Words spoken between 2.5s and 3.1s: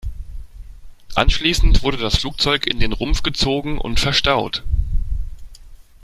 in den